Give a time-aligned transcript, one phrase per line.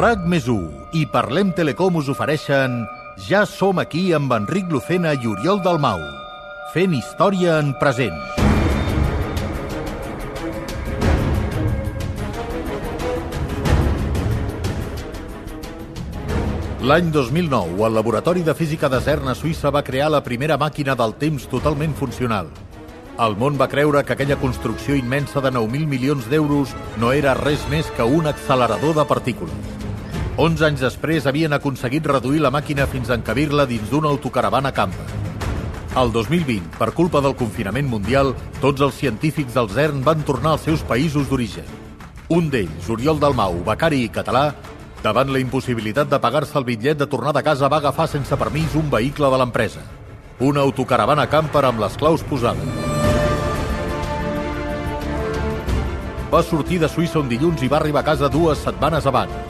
[0.00, 2.78] RAC més 1 i Parlem Telecom us ofereixen
[3.26, 6.00] Ja som aquí amb Enric Lucena i Oriol Dalmau.
[6.72, 8.16] Fent història en present.
[16.80, 20.96] L'any 2009, el Laboratori de Física de CERN a Suïssa va crear la primera màquina
[20.96, 22.48] del temps totalment funcional.
[23.20, 27.68] El món va creure que aquella construcció immensa de 9.000 milions d'euros no era res
[27.68, 29.89] més que un accelerador de partícules.
[30.40, 35.04] 11 anys després havien aconseguit reduir la màquina fins a encabir-la dins d'una autocaravana campa.
[36.00, 40.64] El 2020, per culpa del confinament mundial, tots els científics del CERN van tornar als
[40.64, 41.68] seus països d'origen.
[42.32, 44.54] Un d'ells, Oriol Dalmau, becari i català,
[45.04, 48.80] davant la impossibilitat de pagar-se el bitllet de tornada a casa va agafar sense permís
[48.80, 49.84] un vehicle de l'empresa.
[50.40, 52.80] Una autocaravana camper amb les claus posades.
[56.32, 59.49] Va sortir de Suïssa un dilluns i va arribar a casa dues setmanes abans.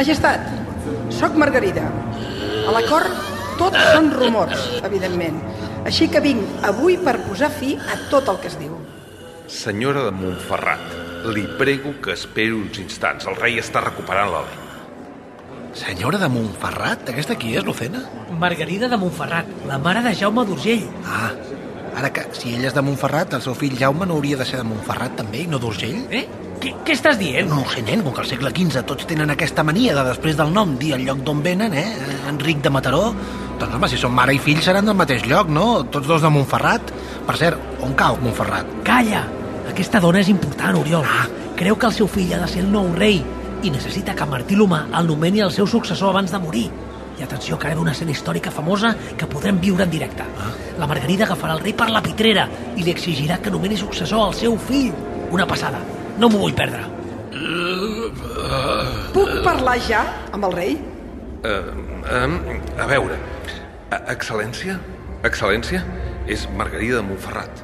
[0.00, 0.40] Majestat,
[1.12, 1.82] sóc Margarida.
[2.64, 3.10] A la cort
[3.58, 5.36] tot són rumors, evidentment.
[5.90, 8.78] Així que vinc avui per posar fi a tot el que es diu.
[9.52, 10.96] Senyora de Montferrat,
[11.36, 13.28] li prego que esperi uns instants.
[13.28, 14.56] El rei està recuperant l'alè.
[15.84, 17.12] Senyora de Montferrat?
[17.12, 18.00] Aquesta qui és, Lucena?
[18.40, 20.88] Margarida de Montferrat, la mare de Jaume d'Urgell.
[21.04, 21.34] Ah,
[22.00, 24.64] ara que si ella és de Montferrat, el seu fill Jaume no hauria de ser
[24.64, 26.06] de Montferrat també i no d'Urgell?
[26.08, 26.24] Eh?
[26.60, 27.46] Què, què estàs dient?
[27.48, 30.36] No ho sé, nen, com que al segle XV tots tenen aquesta mania de després
[30.36, 31.86] del nom dir el lloc d'on venen, eh?
[32.28, 33.14] Enric de Mataró.
[33.60, 35.86] Doncs home, si són mare i fill seran del mateix lloc, no?
[35.88, 36.92] Tots dos de Montferrat.
[37.24, 38.74] Per cert, on cau Montferrat?
[38.84, 39.22] Calla!
[39.70, 41.06] Aquesta dona és important, Oriol.
[41.08, 41.24] Ah.
[41.56, 43.22] Creu que el seu fill ha de ser el nou rei
[43.64, 46.66] i necessita que Martí l'Humà el nomeni el seu successor abans de morir.
[47.16, 50.28] I atenció, que ara ve una escena històrica famosa que podrem viure en directe.
[50.36, 50.52] Ah.
[50.76, 52.44] La Margarida agafarà el rei per la pitrera
[52.76, 54.92] i li exigirà que nomeni successor al seu fill.
[55.30, 55.80] Una passada.
[56.20, 56.82] No m'ho vull perdre.
[59.14, 60.02] Puc parlar ja
[60.36, 60.74] amb el rei?
[61.40, 61.70] Uh,
[62.18, 62.34] um,
[62.76, 64.76] a veure, uh, excel·lència?
[65.24, 65.80] Excel·lència?
[66.28, 67.62] És Margarida de Montferrat.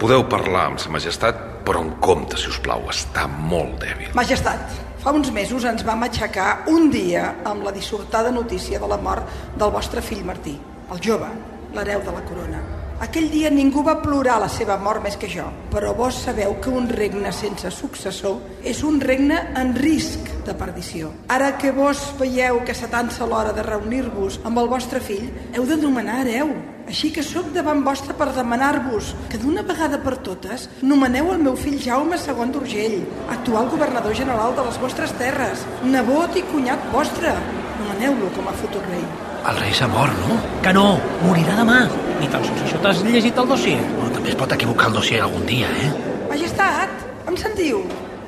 [0.00, 4.14] Podeu parlar amb sa majestat, però en compte, si us plau, està molt dèbil.
[4.16, 4.72] Majestat,
[5.02, 9.28] fa uns mesos ens vam aixecar un dia amb la dissortada notícia de la mort
[9.58, 10.56] del vostre fill Martí,
[10.88, 11.28] el jove,
[11.76, 12.67] l'hereu de la corona.
[12.98, 16.72] Aquell dia ningú va plorar la seva mort més que jo, però vos sabeu que
[16.74, 21.12] un regne sense successor és un regne en risc de perdició.
[21.30, 25.78] Ara que vos veieu que s'atansa l'hora de reunir-vos amb el vostre fill, heu de
[25.78, 26.50] nomenar hereu.
[26.88, 31.54] Així que sóc davant vostre per demanar-vos que d'una vegada per totes nomeneu el meu
[31.54, 32.98] fill Jaume II d'Urgell,
[33.30, 37.38] actual governador general de les vostres terres, nebot i cunyat vostre.
[37.78, 39.27] Nomeneu-lo com a futur rei.
[39.46, 40.36] El rei s'ha mort, no?
[40.64, 41.78] Que no, morirà demà.
[42.18, 43.78] Ni tan sols això t'has llegit el dossier.
[43.94, 45.88] Bueno, també es pot equivocar el dossier algun dia, eh?
[46.28, 46.90] Majestat,
[47.30, 47.84] em sentiu?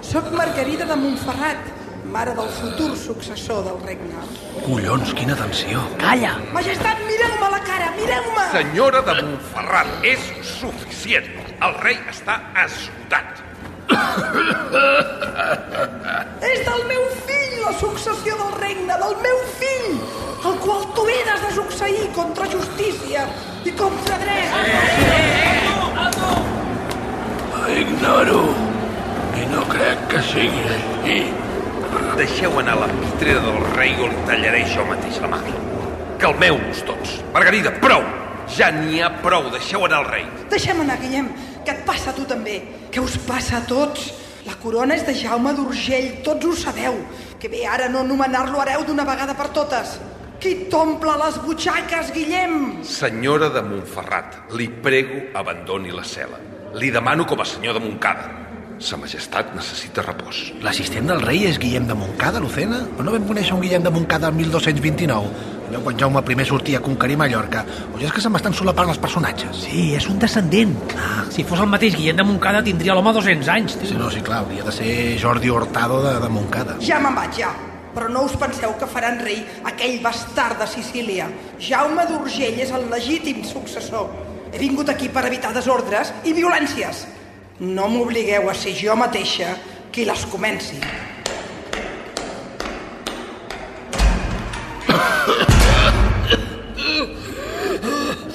[0.07, 1.67] Sóc Margarida de Montferrat,
[2.15, 4.23] mare del futur successor del regne.
[4.65, 5.83] Collons, quina tensió.
[6.01, 6.37] Calla!
[6.55, 8.47] Majestat, mireu-me la cara, mireu-me!
[8.55, 10.21] Senyora de Montferrat, és
[10.55, 11.29] suficient.
[11.61, 13.45] El rei està esgotat.
[16.51, 19.91] És del meu fill la successió del regne, del meu fill,
[20.45, 23.27] el qual tu eres de succeir contra justícia
[23.65, 24.49] i contra dret.
[27.81, 28.43] Ignoro
[29.37, 31.19] i no crec que sigui així.
[32.17, 35.41] Deixeu anar la pitrera del rei o li tallaré jo mateix la mà.
[36.21, 37.21] Calmeu-vos tots.
[37.35, 38.05] Margarida, prou!
[38.51, 40.27] Ja n'hi ha prou, deixeu anar el rei.
[40.51, 41.31] Deixem anar, Guillem,
[41.65, 42.59] que et passa a tu també.
[42.91, 44.11] Què us passa a tots?
[44.47, 46.97] La corona és de Jaume d'Urgell, tots ho sabeu.
[47.41, 50.01] Que bé ara no nomenar-lo hereu d'una vegada per totes.
[50.41, 52.53] Qui t'omple les butxaques, Guillem?
[52.81, 56.39] Senyora de Montferrat, li prego abandoni la cel·la.
[56.81, 58.31] Li demano com a senyor de Montcada.
[58.81, 60.39] Sa majestat necessita repòs.
[60.65, 62.81] L'assistent del rei és Guillem de Montcada, Lucena?
[62.97, 65.47] O no vam conèixer un Guillem de Montcada el 1229?
[65.69, 67.67] Allò quan Jaume I sortia a conquerir Mallorca.
[67.93, 69.67] O ja és que se m'estan solapant els personatges?
[69.69, 70.73] Sí, és un descendent.
[70.97, 71.27] Ah.
[71.29, 73.77] Si fos el mateix Guillem de Montcada tindria l'home 200 anys.
[73.85, 76.81] Sí, no, sí, clar, hauria de ser Jordi Hurtado de, de Montcada.
[76.81, 77.53] Ja me'n vaig, ja.
[77.95, 81.27] Però no us penseu que faran rei aquell bastard de Sicília.
[81.59, 84.11] Jaume d'Urgell és el legítim successor.
[84.53, 87.05] He vingut aquí per evitar desordres i violències.
[87.61, 89.55] No m'obligueu a ser jo mateixa
[89.93, 90.81] qui les comenci.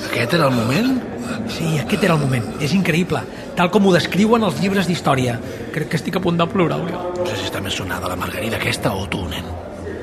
[0.05, 1.14] Aquest era el moment?
[1.51, 2.45] Sí, aquest era el moment.
[2.63, 3.21] És increïble.
[3.55, 5.37] Tal com ho descriuen els llibres d'història.
[5.73, 7.09] Crec que estic a punt de plorar, Oriol.
[7.17, 9.47] No sé si està més sonada la Margarida aquesta o tu, nen.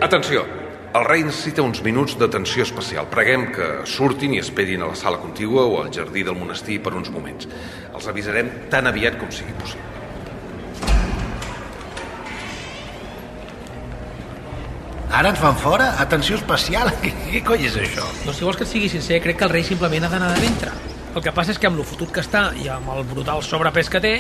[0.03, 0.45] Atenció!
[0.93, 3.07] El rei necessita uns minuts d'atenció especial.
[3.09, 6.93] Preguem que surtin i esperin a la sala contigua o al jardí del monestir per
[6.99, 7.49] uns moments.
[7.95, 9.89] Els avisarem tan aviat com sigui possible.
[15.13, 15.91] Ara ens fan fora?
[16.01, 16.93] Atenció especial?
[17.03, 18.05] Què, què coi és això?
[18.27, 20.45] No, si vols que et sigui sincer, crec que el rei simplement ha d'anar de
[20.45, 20.73] ventre.
[21.13, 23.91] El que passa és que amb lo fotut que està i amb el brutal sobrepès
[23.93, 24.13] que té,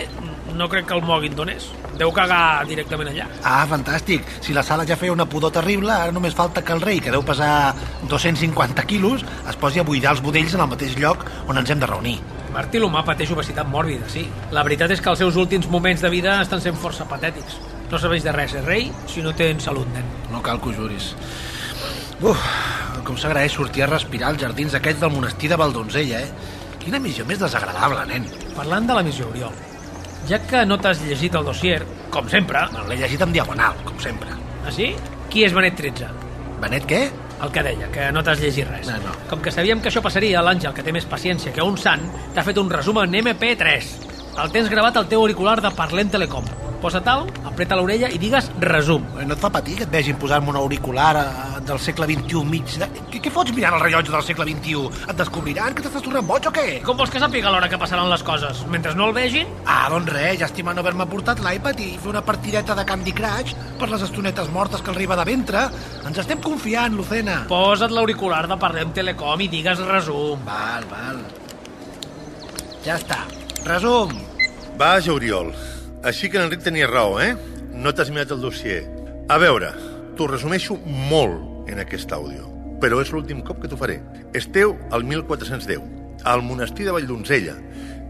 [0.52, 1.70] no crec que el moguin d'on és.
[1.96, 3.28] Deu cagar directament allà.
[3.48, 4.28] Ah, fantàstic.
[4.44, 7.14] Si la sala ja feia una pudor terrible, ara només falta que el rei, que
[7.14, 7.72] deu pesar
[8.10, 11.80] 250 quilos, es posi a buidar els budells en el mateix lloc on ens hem
[11.80, 12.18] de reunir.
[12.52, 14.26] Martí l'humà pateix obesitat mòrbida, sí.
[14.52, 17.56] La veritat és que els seus últims moments de vida estan sent força patètics.
[17.88, 20.04] No serveix de res ser rei si no tens salut, nen.
[20.32, 21.14] No cal que ho juris.
[22.20, 22.44] Uf,
[23.06, 26.60] com s'agraeix sortir a respirar als jardins aquests del monestir de Valdonzella, eh?
[26.82, 28.26] Quina missió més desagradable, nen.
[28.56, 29.54] Parlant de la missió, Oriol,
[30.28, 31.80] ja que no t'has llegit el dossier,
[32.14, 32.64] com sempre...
[32.88, 34.34] L'he llegit en diagonal, com sempre.
[34.62, 34.92] Ah, sí?
[35.30, 36.10] Qui és Benet 13?
[36.62, 37.02] Benet què?
[37.42, 38.86] El que deia, que no t'has llegit res.
[38.90, 39.14] No, no.
[39.30, 42.46] Com que sabíem que això passaria, l'Àngel, que té més paciència que un sant, t'ha
[42.46, 43.94] fet un resum en MP3.
[44.42, 46.46] El tens gravat al teu auricular de Parlem Telecom.
[46.82, 49.04] Posa tal, apreta l'orella i digues resum.
[49.20, 52.40] Eh, No et fa patir que et vegin posar-me un auricular eh, del segle XXI
[52.48, 52.88] mig de...
[53.12, 55.04] Què, què fots mirant el rellotge del segle XXI?
[55.12, 56.64] Et descobriran que t'estàs tornant boig o què?
[56.82, 58.64] Com vols que sàpiga l'hora que passaran les coses?
[58.72, 59.46] Mentre no el vegin?
[59.62, 63.54] Ah, doncs res, llàstima no haver-me portat l'iPad i fer una partideta de Candy Crush
[63.78, 65.68] per les estonetes mortes que el riba de ventre.
[66.02, 67.44] Ens estem confiant, Lucena.
[67.52, 70.42] Posa't l'auricular de Parlem Telecom i digues resum.
[70.50, 71.22] Val, val.
[72.82, 73.22] Ja està.
[73.70, 74.18] Resum.
[74.82, 75.54] Vaja, Oriol.
[76.02, 77.36] Així que l'Enric tenia raó, eh?
[77.78, 78.80] No t'has mirat el dossier.
[79.30, 79.68] A veure,
[80.18, 82.48] t'ho resumeixo molt en aquest àudio,
[82.82, 84.00] però és l'últim cop que t'ho faré.
[84.34, 85.84] Esteu al 1410,
[86.26, 87.54] al monestir de Valldonzella,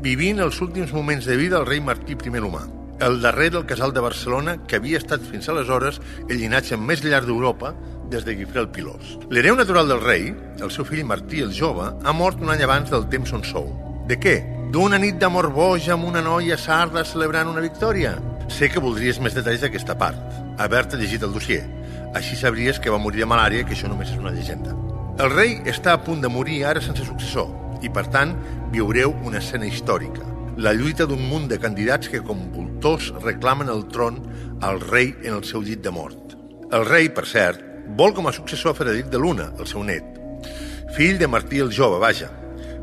[0.01, 2.63] vivint els últims moments de vida del rei Martí I l'Humà,
[3.05, 6.01] el darrer del casal de Barcelona que havia estat fins aleshores
[6.31, 7.75] el llinatge més llarg d'Europa
[8.09, 9.19] des de Guifré el Pilós.
[9.29, 12.89] L'hereu natural del rei, el seu fill Martí el jove, ha mort un any abans
[12.89, 13.69] del temps on sou.
[14.09, 14.62] De què?
[14.73, 18.15] D'una nit d'amor boja amb una noia sarda celebrant una victòria?
[18.49, 21.67] Sé que voldries més detalls d'aquesta part, haver-te llegit el dossier.
[22.17, 24.73] Així sabries que va morir de malària i que això només és una llegenda.
[25.21, 27.53] El rei està a punt de morir ara sense successor
[27.85, 28.33] i, per tant,
[28.73, 30.25] viureu una escena històrica.
[30.57, 34.23] La lluita d'un munt de candidats que, com voltors, reclamen el tron
[34.65, 36.33] al rei en el seu llit de mort.
[36.73, 37.61] El rei, per cert,
[38.01, 40.17] vol com a successor a Frederic de Luna, el seu net.
[40.97, 42.33] Fill de Martí el Jove, vaja,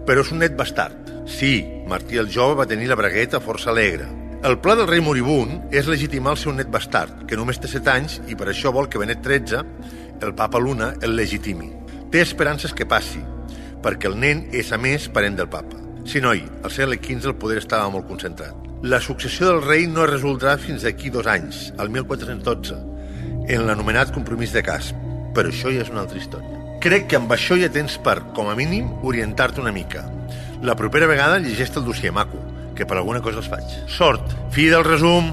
[0.06, 1.09] però és un net bastard.
[1.30, 4.08] Sí, Martí el Jove va tenir la bragueta força alegre.
[4.44, 7.92] El pla del rei moribund és legitimar el seu net bastard, que només té 7
[7.94, 9.62] anys i per això vol que Benet XIII,
[10.26, 11.70] el papa Luna, el legitimi.
[12.10, 13.22] Té esperances que passi,
[13.84, 15.78] perquè el nen és, a més, parent del papa.
[16.10, 18.56] Sí, noi, al segle XV el poder estava molt concentrat.
[18.82, 22.80] La successió del rei no es resoldrà fins d'aquí dos anys, al 1412,
[23.54, 24.98] en l'anomenat compromís de Casp.
[25.36, 26.58] Però això ja és una altra història.
[26.82, 30.08] Crec que amb això ja tens per, com a mínim, orientar-te una mica.
[30.62, 32.40] La propera vegada llegeix el dossier maco,
[32.76, 33.78] que per alguna cosa els faig.
[33.88, 34.34] Sort!
[34.52, 35.30] Fi del resum!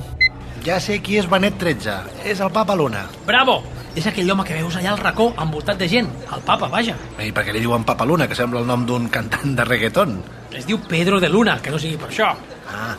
[0.67, 2.23] Ja sé qui és Benet XIII.
[2.31, 3.05] És el papa Luna.
[3.27, 3.61] Bravo!
[3.97, 6.09] És aquell home que veus allà al racó, envoltat de gent.
[6.35, 6.95] El papa, vaja.
[7.19, 10.19] I per què li diuen Papa Luna, que sembla el nom d'un cantant de reggaeton?
[10.53, 12.29] Es diu Pedro de Luna, que no sigui per això.
[12.69, 12.93] Ah,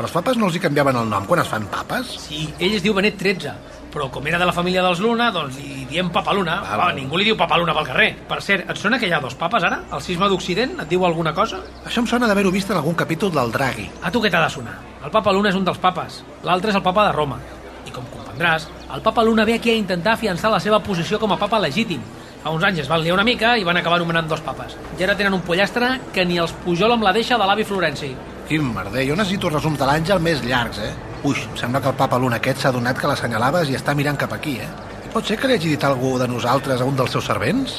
[0.00, 2.14] però els papes no els hi canviaven el nom quan es fan papes?
[2.22, 3.50] Sí, ell es diu Benet XIII,
[3.92, 6.54] però com era de la família dels Luna, doncs li diem Papa Luna.
[6.64, 6.94] Val, val.
[6.96, 8.06] ningú li diu Papa Luna pel carrer.
[8.30, 9.82] Per cert, et sona que hi ha dos papes ara?
[9.92, 11.60] El cisma d'Occident et diu alguna cosa?
[11.84, 13.90] Això em sona d'haver-ho vist en algun capítol del Draghi.
[14.00, 14.78] A tu què t'ha de sonar?
[15.04, 17.36] El Papa Luna és un dels papes, l'altre és el Papa de Roma.
[17.84, 21.36] I com comprendràs, el Papa Luna ve aquí a intentar afiançar la seva posició com
[21.36, 22.00] a papa legítim.
[22.40, 24.80] Fa uns anys es van liar una mica i van acabar nomenant dos papes.
[24.96, 28.14] I ara tenen un pollastre que ni els Pujol amb la deixa de l'avi Florenci.
[28.50, 30.90] Quin merder, jo necessito resums de l'Àngel més llargs, eh?
[31.22, 34.16] Ui, em sembla que el papa Luna aquest s'ha donat que l'assenyalaves i està mirant
[34.18, 34.66] cap aquí, eh?
[35.12, 37.76] Pot ser que li hagi dit algú de nosaltres a un dels seus servents?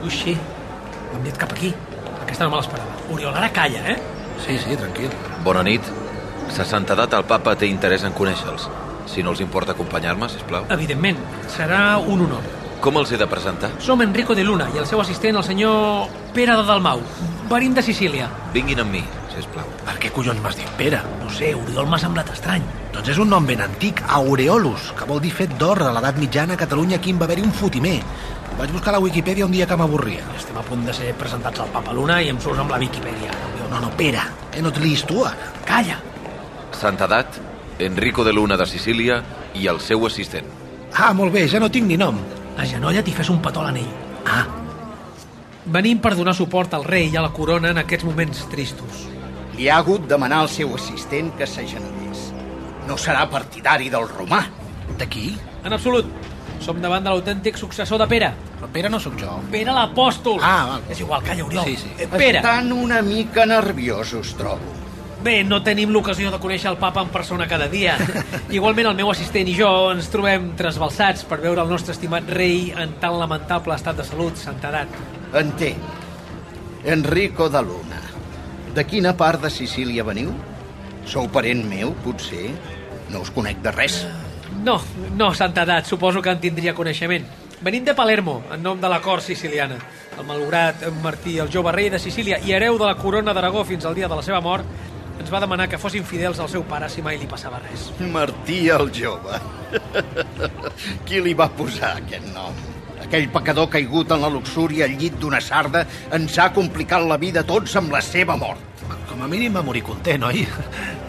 [0.00, 0.32] Ui, sí,
[1.10, 1.74] m'han dit cap aquí.
[2.22, 2.96] Aquesta no me l'esperava.
[3.12, 3.98] Oriol, ara calla, eh?
[4.46, 5.12] Sí, sí, tranquil.
[5.44, 5.92] Bona nit.
[6.56, 8.64] Sa santedat el papa té interès en conèixer-los.
[9.12, 10.70] Si no els importa acompanyar-me, sisplau.
[10.72, 11.20] Evidentment,
[11.52, 12.48] serà un honor.
[12.80, 13.74] Com els he de presentar?
[13.84, 17.04] Som Enrico de Luna i el seu assistent, el senyor Pere de Dalmau,
[17.52, 18.32] venim de Sicília.
[18.56, 19.04] Vinguin amb mi,
[19.38, 19.66] sisplau.
[19.86, 21.00] Per què collons m'has dit Pere?
[21.22, 22.64] No sé, Oriol m'ha semblat estrany.
[22.94, 25.82] Doncs és un nom ben antic, Aureolus, que vol dir fet d'or.
[25.86, 27.96] A l'edat mitjana a Catalunya aquí en va haver-hi un fotimer.
[28.58, 30.24] Vaig buscar a la Wikipedia un dia que m'avorria.
[30.36, 32.80] Estem a punt de ser presentats al Papa Luna i em surts amb la.
[32.82, 33.70] Oriol.
[33.70, 35.52] No, no, Pere, eh, no et liis tu ara.
[35.64, 36.00] Calla!
[36.72, 37.38] Santedat,
[37.78, 39.22] Enrico de Luna de Sicília
[39.54, 40.46] i el seu assistent.
[40.94, 42.18] Ah, molt bé, ja no tinc ni nom.
[42.58, 43.92] Agenolla't i fes un petó a l'anell.
[44.26, 44.46] Ah,
[45.68, 49.02] Venim per donar suport al rei i a la corona en aquests moments tristos.
[49.58, 52.28] Li ha hagut de demanar al seu assistent que s'agenolés.
[52.88, 54.44] No serà partidari del romà.
[54.98, 55.36] de qui?
[55.64, 56.06] En absolut,
[56.60, 58.32] som davant de l'autèntic successor de Pere.
[58.58, 59.36] Però Pere no sóc jo.
[59.50, 60.40] Pere l'apòstol.
[60.42, 60.82] Ah, val.
[60.90, 61.64] És igual, calla, Oriol.
[61.64, 61.90] Sí, sí.
[61.98, 64.74] Eh, Pere, Estan una mica nerviosos, trobo.
[65.22, 67.96] bé, no tenim l'ocasió de conèixer el papa en persona cada dia.
[68.50, 72.72] Igualment, el meu assistent i jo ens trobem trasbalsats per veure el nostre estimat rei
[72.76, 74.88] en tan lamentable estat de salut, santedat.
[75.34, 75.78] Entenc.
[76.84, 78.00] Enrico de Luna.
[78.78, 80.28] De quina part de Sicília veniu?
[81.10, 82.52] Sou parent meu, potser?
[83.10, 83.96] No us conec de res.
[84.62, 84.76] No,
[85.18, 87.24] no, santedat, suposo que en tindria coneixement.
[87.58, 89.80] Venim de Palermo, en nom de la cort siciliana.
[90.14, 93.82] El malograt Martí, el jove rei de Sicília i hereu de la corona d'Aragó fins
[93.82, 94.70] al dia de la seva mort,
[95.18, 97.88] ens va demanar que fossin fidels al seu pare si mai li passava res.
[98.14, 99.42] Martí el jove.
[101.08, 102.62] Qui li va posar aquest nom?
[103.08, 105.82] Aquell pecador caigut en la luxúria al llit d'una sarda
[106.14, 108.67] ens ha complicat la vida a tots amb la seva mort.
[109.18, 110.44] Com a mínim va morir content, oi?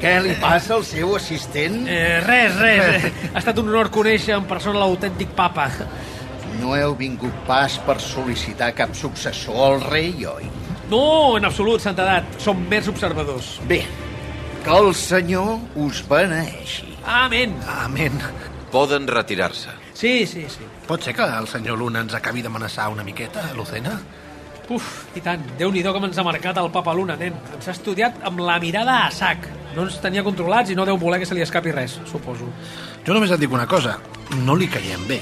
[0.01, 1.84] Què li passa al seu assistent?
[1.86, 3.04] Eh, res, res.
[3.30, 5.68] Ha estat un honor conèixer en persona l'autèntic papa.
[6.58, 10.50] No heu vingut pas per sol·licitar cap successor al rei, oi?
[10.89, 11.04] No,
[11.38, 12.34] en absolut, santedat.
[12.42, 13.51] Som mers observadors.
[13.70, 13.84] Bé,
[14.66, 16.89] que el senyor us beneeixi.
[17.06, 17.54] Amén.
[17.75, 18.18] Amén.
[18.74, 19.75] Poden retirar-se.
[19.94, 20.66] Sí, sí, sí.
[20.89, 24.00] Pot ser que el senyor Luna ens acabi d'amenaçar una miqueta, Lucena?
[24.70, 25.42] Uf, i tant.
[25.58, 27.34] Déu-n'hi-do com ens ha marcat el Papa Luna, nen.
[27.56, 29.48] Ens ha estudiat amb la mirada a sac.
[29.76, 32.48] No ens tenia controlats i no deu voler que se li escapi res, suposo.
[33.06, 33.98] Jo només et dic una cosa.
[34.46, 35.20] No li caiem bé.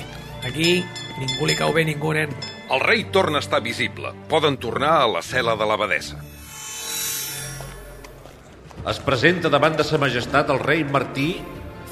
[0.47, 0.81] Aquí
[1.17, 2.35] ningú li cau bé ningú, nen.
[2.67, 4.11] El rei torna a estar visible.
[4.27, 6.19] Poden tornar a la cel·la de l'abadessa.
[8.87, 11.31] Es presenta davant de sa majestat el rei Martí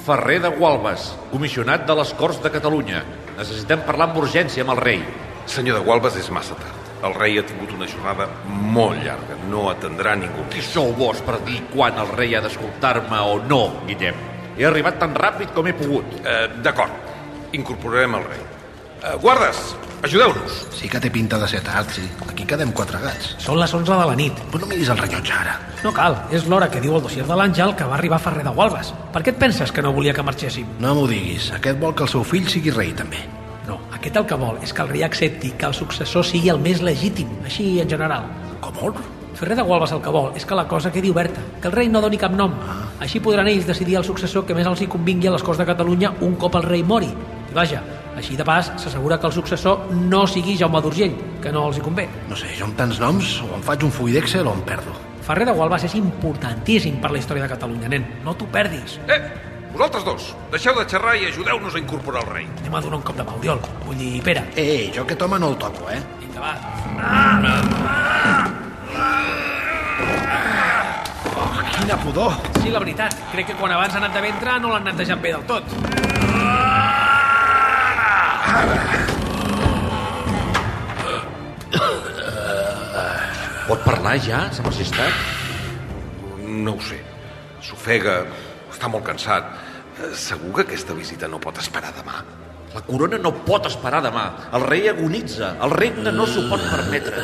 [0.05, 3.01] Ferrer de Gualbes, comissionat de les Corts de Catalunya.
[3.39, 5.05] Necessitem parlar amb urgència amb el rei.
[5.49, 6.84] Senyor de Gualbes, és massa tard.
[7.05, 9.37] El rei ha tingut una jornada molt llarga.
[9.51, 13.61] No atendrà ningú Qui sou vos per dir quan el rei ha d'escoltar-me o no,
[13.85, 14.17] Guillem?
[14.57, 16.17] He arribat tan ràpid com he pogut.
[16.23, 17.13] Eh, D'acord.
[17.53, 18.41] Incorporarem el rei.
[19.05, 20.55] Eh, guardes, ajudeu-nos.
[20.73, 22.07] Sí que té pinta de ser tard, sí.
[22.29, 23.35] Aquí quedem quatre gats.
[23.43, 24.41] Són les 11 de la nit.
[24.49, 25.55] Però no miris el rellotge ara.
[25.83, 28.55] No cal, és l'hora que diu el dossier de l'Àngel que va arribar Ferrer de
[28.55, 28.93] Gualbes.
[29.13, 30.79] Per què et penses que no volia que marxéssim?
[30.79, 31.51] No m'ho diguis.
[31.53, 33.21] Aquest vol que el seu fill sigui rei, també.
[34.05, 36.77] Aquest el que vol és que el rei accepti que el successor sigui el més
[36.85, 38.27] legítim, així en general.
[38.61, 38.91] Com vol?
[39.33, 41.89] Ferrer de Gualbes el que vol és que la cosa quedi oberta, que el rei
[41.89, 42.53] no doni cap nom.
[43.01, 45.65] Així podran ells decidir el successor que més els hi convingui a les Corts de
[45.65, 47.09] Catalunya un cop el rei mori.
[47.49, 47.81] I vaja,
[48.13, 51.87] així de pas s'assegura que el successor no sigui Jaume d'Urgell, que no els hi
[51.89, 52.05] convé.
[52.29, 54.93] No sé, jo amb tants noms o em faig un full d'Excel o em perdo.
[55.25, 58.05] Ferrer de Gualbes és importantíssim per la història de Catalunya, nen.
[58.21, 58.99] No t'ho perdis.
[59.09, 62.45] Eh, vosaltres dos, deixeu de xerrar i ajudeu-nos a incorporar el rei.
[62.61, 63.59] Anem a donar un cop de mà, Oriol.
[63.83, 64.43] Vull dir, Pere.
[64.55, 65.99] Eh, jo aquest home no el toco, eh?
[66.21, 66.53] Vinga, va.
[71.75, 72.31] Quina pudor!
[72.61, 73.19] Sí, la veritat.
[73.33, 75.63] Crec que quan abans ha anat de ventre no l'han netejat bé del tot.
[83.65, 85.13] Pot parlar ja, sa majestat?
[86.45, 87.01] No ho sé.
[87.65, 88.21] S'ofega,
[88.71, 89.64] està molt cansat.
[89.95, 92.23] Eh, Segur que aquesta visita no pot esperar demà.
[92.75, 94.25] La corona no pot esperar demà.
[94.53, 95.53] El rei agonitza.
[95.63, 97.23] El regne no s'ho pot permetre.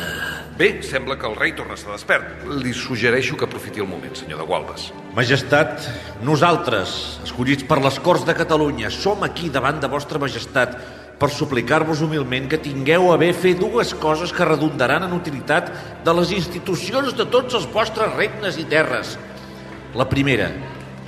[0.55, 2.45] Bé, sembla que el rei torna a estar despert.
[2.63, 4.91] Li suggereixo que aprofiti el moment, senyor de Gualbes.
[5.17, 5.87] Majestat,
[6.23, 10.77] nosaltres, escollits per les Corts de Catalunya, som aquí davant de vostra majestat
[11.21, 15.69] per suplicar-vos humilment que tingueu a bé fer dues coses que redundaran en utilitat
[16.05, 19.17] de les institucions de tots els vostres regnes i terres.
[19.97, 20.47] La primera,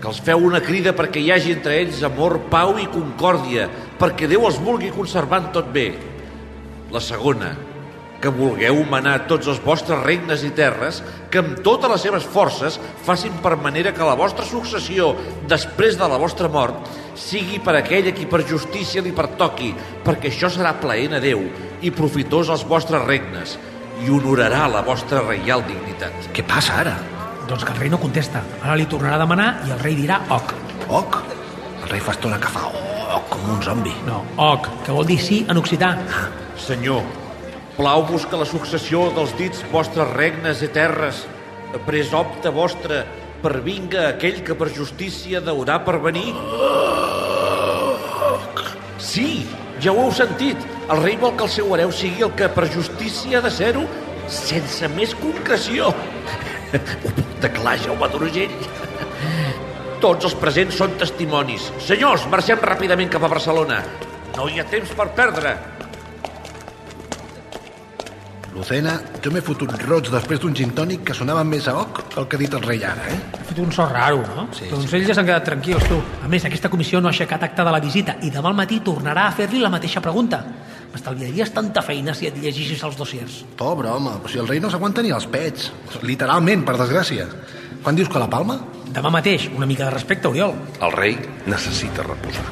[0.04, 4.28] que els feu una crida perquè hi hagi entre ells amor, pau i concòrdia, perquè
[4.28, 5.94] Déu els vulgui conservant tot bé.
[6.92, 7.54] La segona,
[8.20, 11.00] que vulgueu manar tots els vostres regnes i terres,
[11.32, 15.14] que amb totes les seves forces facin per manera que la vostra successió,
[15.48, 19.72] després de la vostra mort, sigui per aquell a qui per justícia li pertoqui,
[20.04, 21.48] perquè això serà plaent a Déu
[21.80, 23.56] i profitós als vostres regnes
[24.04, 26.34] i honorarà la vostra reial dignitat.
[26.36, 27.00] Què passa ara?
[27.48, 28.44] Doncs que el rei no contesta.
[28.62, 30.54] Ara li tornarà a demanar i el rei dirà oc.
[30.88, 31.20] Oc?
[31.84, 33.94] El rei fa estona que fa oc, com un zombi.
[34.08, 35.94] No, oc, que vol dir sí en occità.
[36.60, 37.04] Senyor,
[37.78, 41.26] plau-vos que la successió dels dits vostres regnes i terres,
[41.88, 43.04] pres opte vostre,
[43.44, 46.30] per vinga aquell que per justícia deurà per venir?
[49.04, 49.44] Sí,
[49.84, 50.62] ja ho heu sentit.
[50.88, 53.84] El rei vol que el seu hereu sigui el que per justícia ha de ser-ho,
[54.32, 55.92] sense més concreció.
[56.74, 58.56] Ho puc declarar, Jaume d'Urgell.
[60.02, 61.70] Tots els presents són testimonis.
[61.86, 63.84] Senyors, marxem ràpidament cap a Barcelona.
[64.34, 65.54] No hi ha temps per perdre.
[68.54, 72.20] Lucena, jo m'he fotut roig després d'un gin tònic que sonava més a oc que
[72.22, 73.16] el que ha dit el rei ara, eh?
[73.40, 74.46] Ha fet un so raro, no?
[74.54, 74.98] Sí, doncs sí.
[75.00, 75.98] ells ja s'han quedat tranquils, tu.
[76.22, 78.78] A més, aquesta comissió no ha aixecat acte de la visita i demà al matí
[78.86, 80.44] tornarà a fer-li la mateixa pregunta.
[80.94, 83.40] M'estalviaries tanta feina si et llegeixis els dossiers.
[83.58, 85.72] Pobre home, però si el rei no s'aguanta ni els pets.
[86.06, 87.26] Literalment, per desgràcia.
[87.84, 88.60] Quan dius que la palma?
[88.94, 90.54] Demà mateix, una mica de respecte, Oriol.
[90.86, 91.18] El rei
[91.50, 92.46] necessita reposar.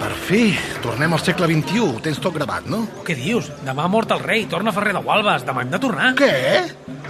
[0.00, 0.44] Per fi,
[0.80, 1.80] tornem al segle XXI.
[1.84, 2.84] Ho tens tot gravat, no?
[3.04, 3.50] Què dius?
[3.66, 6.12] Demà ha mort el rei, torna Ferrer de Gualbes, demà hem de tornar.
[6.16, 6.30] Què?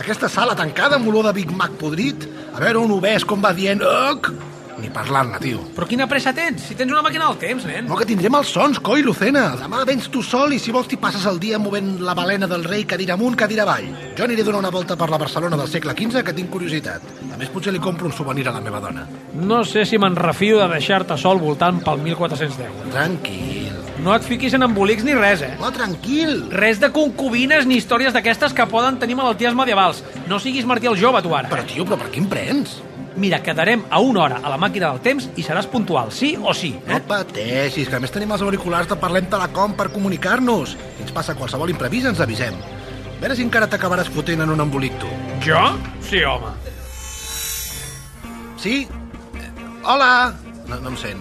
[0.01, 2.25] Aquesta sala tancada amb olor de Big Mac podrit?
[2.57, 3.85] A veure un obès com va dient...
[3.85, 4.33] Oc!
[4.79, 5.63] Ni parlant-ne, tio.
[5.75, 6.63] Però quina pressa tens?
[6.69, 7.89] Si tens una màquina del temps, nen.
[7.91, 9.49] No, que tindrem els sons, coi, Lucena.
[9.61, 12.65] Demà vens tu sol i si vols t'hi passes el dia movent la balena del
[12.65, 13.91] rei cadira amunt, cadira avall.
[14.17, 17.05] Jo aniré a donar una volta per la Barcelona del segle XV, que tinc curiositat.
[17.33, 19.07] A més, potser li compro un souvenir a la meva dona.
[19.35, 22.91] No sé si me'n refio de deixar-te sol voltant pel 1410.
[22.95, 23.77] Tranquil.
[24.01, 25.51] No et fiquis en embolics ni res, eh?
[25.61, 26.47] No, tranquil.
[26.57, 30.01] Res de concubines ni històries d'aquestes que poden tenir malalties medievals.
[30.31, 31.51] No siguis Martí el jove, tu ara.
[31.53, 32.79] Però, tio, però per em prens?
[33.21, 36.55] Mira, quedarem a una hora a la màquina del temps i seràs puntual, sí o
[36.57, 36.71] sí.
[36.89, 40.73] No pateixis, que a més tenim els auriculars de Parlem Telecom per comunicar-nos.
[40.97, 42.57] Si ens passa qualsevol imprevist, ens avisem.
[42.57, 45.11] A veure si encara t'acabaràs fotent en un embolic, tu.
[45.45, 45.61] Jo?
[46.01, 46.55] Sí, home.
[48.57, 48.87] Sí?
[49.37, 49.51] Eh,
[49.85, 50.33] Hola!
[50.71, 51.21] No, no em sent.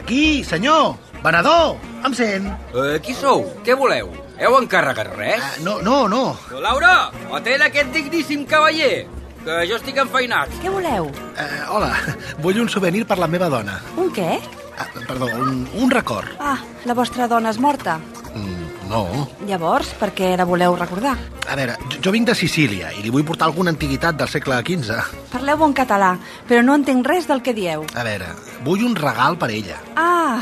[0.00, 0.94] Aquí, senyor!
[1.24, 1.76] Venedor!
[2.08, 2.48] Em sent?
[2.72, 3.44] Eh, qui sou?
[3.66, 4.08] Què voleu?
[4.40, 5.44] Heu encarregat res?
[5.44, 6.22] Ah, no, no, no.
[6.64, 9.04] Laura, atén aquest digníssim cavaller,
[9.44, 10.52] que jo estic enfeinat.
[10.62, 11.10] Què voleu?
[11.36, 11.92] Eh, hola,
[12.44, 13.78] vull un souvenir per la meva dona.
[14.00, 14.38] Un què?
[14.78, 16.32] Ah, perdó, un, un record.
[16.40, 17.98] Ah, la vostra dona és morta.
[18.34, 19.04] Mm, no.
[19.46, 21.14] Llavors, per què la voleu recordar?
[21.46, 24.58] A veure, jo, jo vinc de Sicília i li vull portar alguna antiguitat del segle
[24.66, 24.98] XV.
[25.30, 26.14] Parleu bon català,
[26.48, 27.86] però no entenc res del que dieu.
[27.94, 28.32] A veure,
[28.66, 29.78] vull un regal per ella.
[30.00, 30.40] Ah,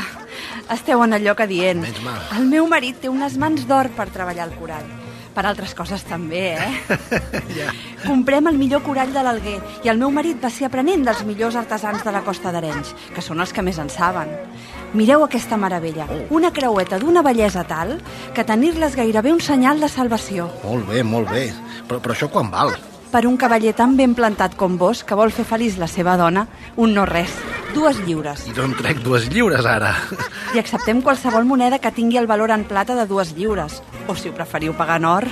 [0.73, 1.83] esteu en allò que dient.
[1.83, 2.23] Menys mal.
[2.39, 5.02] El meu marit té unes mans d'or per treballar el corall.
[5.33, 6.97] Per altres coses també, eh?
[7.59, 7.71] ja.
[8.03, 11.57] Comprem el millor corall de l'Alguer i el meu marit va ser aprenent dels millors
[11.57, 14.29] artesans de la Costa d'Arenys, que són els que més en saben.
[14.93, 17.97] Mireu aquesta meravella, una creueta d'una bellesa tal
[18.35, 20.51] que tenir-la és gairebé un senyal de salvació.
[20.61, 21.47] Molt bé, molt bé.
[21.89, 22.75] Però, però això quan val?
[23.13, 26.47] Per un cavaller tan ben plantat com vos, que vol fer feliç la seva dona,
[26.81, 27.35] un no res,
[27.75, 28.47] dues lliures.
[28.49, 29.91] I d'on trec dues lliures, ara?
[30.55, 33.83] I acceptem qualsevol moneda que tingui el valor en plata de dues lliures.
[34.09, 35.27] O si ho preferiu pagar en or.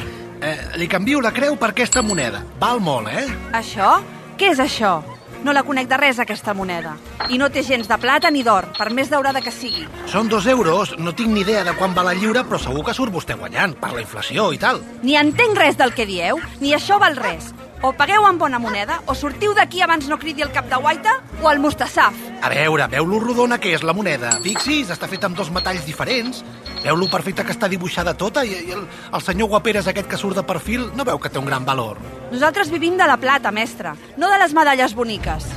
[0.45, 2.43] Eh, li canvio la creu per aquesta moneda.
[2.61, 3.25] Val molt, eh?
[3.57, 3.95] Això?
[4.37, 4.99] Què és això?
[5.41, 6.93] No la conec de res, aquesta moneda.
[7.33, 9.87] I no té gens de plata ni d'or, per més daurada que sigui.
[10.05, 12.93] Són dos euros, no tinc ni idea de quan val la lliure, però segur que
[12.93, 14.83] surt vostè guanyant, per la inflació i tal.
[15.01, 17.49] Ni entenc res del que dieu, ni això val res.
[17.81, 21.15] O pagueu amb bona moneda, o sortiu d'aquí abans no cridi el cap de guaita,
[21.41, 22.13] o el mustassaf.
[22.45, 24.35] A veure, veu lo rodona que és la moneda.
[24.43, 26.43] Fixis, està feta amb dos metalls diferents.
[26.83, 30.19] Veu lo perfecta que està dibuixada tota i, i el, el senyor Guaperes aquest que
[30.21, 31.97] surt de perfil no veu que té un gran valor.
[32.31, 35.49] Nosaltres vivim de la plata, mestre, no de les medalles boniques.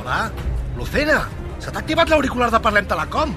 [0.00, 0.20] Hola?
[0.76, 1.22] Lucena,
[1.62, 3.34] se t'ha activat l'auricular de Parlem Telecom.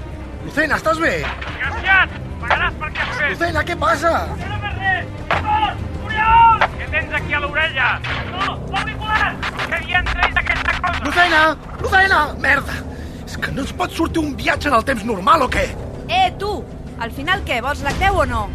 [0.48, 1.20] Lucena, estàs bé?
[1.22, 2.18] Desgraciat!
[2.42, 3.34] Pagaràs per què has fet!
[3.36, 4.14] Lucena, què passa?
[4.42, 5.12] No fes res!
[5.38, 5.84] Oriol!
[6.08, 6.64] Oriol!
[6.80, 7.88] Què tens aquí a l'orella?
[8.30, 9.32] No, l'auricular!
[9.66, 11.06] Què hi han tret d'aquesta cosa?
[11.08, 11.42] Lucena!
[11.82, 12.20] Lucena!
[12.44, 12.78] Merda!
[13.26, 15.66] És que no ens pot sortir un viatge en el temps normal o què?
[16.08, 16.54] Eh, tu!
[17.02, 18.46] Al final què, vols la creu o no?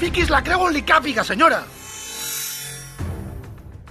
[0.00, 1.62] Fiquis la creu on li càpiga, senyora!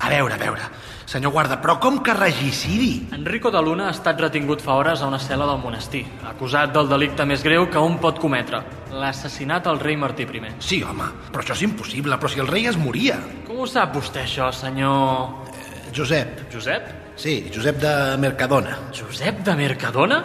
[0.06, 0.74] A veure, a veure...
[1.06, 3.06] Senyor guarda, però com que regicidi?
[3.14, 6.90] Enrico de Luna ha estat retingut fa hores a una cel·la del monestir, acusat del
[6.90, 10.42] delicte més greu que un pot cometre, l'assassinat al rei Martí I.
[10.58, 13.20] Sí, home, però això és impossible, però si el rei es moria.
[13.46, 15.46] Com ho sap vostè, això, senyor...
[15.54, 16.48] Eh, Josep.
[16.52, 16.90] Josep?
[17.16, 18.74] Sí, Josep de Mercadona.
[18.92, 20.24] Josep de Mercadona?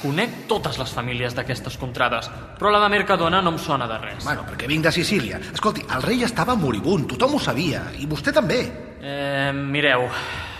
[0.00, 4.22] Conec totes les famílies d'aquestes contrades, però la de Mercadona no em sona de res.
[4.24, 5.42] Bueno, perquè vinc de Sicília.
[5.52, 8.62] Escolti, el rei estava moribund, tothom ho sabia, i vostè també.
[9.00, 10.04] Eh, mireu,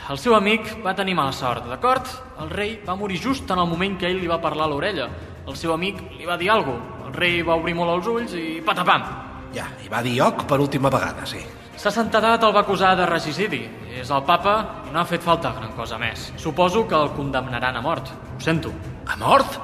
[0.08, 2.06] el seu amic va tenir mala sort, d'acord?
[2.40, 5.08] El rei va morir just en el moment que ell li va parlar a l'orella.
[5.46, 7.08] El seu amic li va dir alguna cosa.
[7.10, 9.04] El rei va obrir molt els ulls i patapam.
[9.52, 11.42] Ja, i va dir lloc per última vegada, sí.
[11.76, 13.60] Sa santedat el va acusar de regicidi.
[14.00, 16.30] És el papa i no ha fet falta gran cosa més.
[16.38, 18.08] Suposo que el condemnaran a mort.
[18.08, 18.72] Ho sento.
[19.06, 19.58] A mort?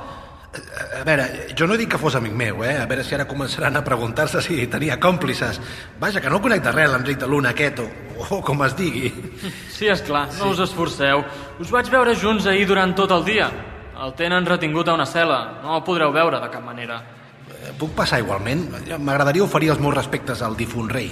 [1.00, 1.26] A veure,
[1.58, 2.76] jo no dit que fos amic meu, eh?
[2.82, 5.60] A veure si ara començaran a preguntar-se si tenia còmplices.
[6.00, 7.88] Vaja, que no conec de res, l'Enric de Luna aquest, o,
[8.36, 9.10] o com es digui.
[9.70, 11.24] Sí, és clar, no us esforceu.
[11.60, 13.50] Us vaig veure junts ahir durant tot el dia.
[14.02, 15.62] El tenen retingut a una cel·la.
[15.62, 17.00] No el podreu veure de cap manera.
[17.48, 18.66] Eh, Puc passar igualment?
[18.98, 21.10] M'agradaria oferir els meus respectes al difunt rei.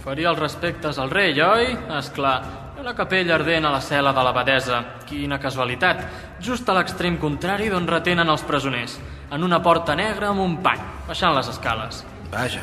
[0.00, 1.72] Oferir els respectes al rei, oi?
[1.98, 2.38] És clar.
[2.80, 4.78] Una capella ardent a la cel·la de l'abadesa.
[5.04, 5.98] Quina casualitat.
[6.40, 8.94] Just a l'extrem contrari d'on retenen els presoners.
[9.36, 11.98] En una porta negra amb un pany, baixant les escales.
[12.32, 12.62] Vaja,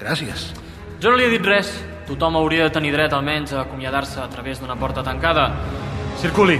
[0.00, 0.46] gràcies.
[1.02, 1.68] Jo no li he dit res.
[2.08, 5.50] Tothom hauria de tenir dret almenys a acomiadar-se a través d'una porta tancada.
[6.22, 6.56] Circuli.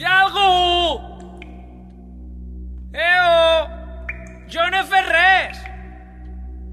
[0.00, 0.48] Hi ha algú?
[2.96, 3.68] Eo!
[4.48, 5.60] Jo no he fet res!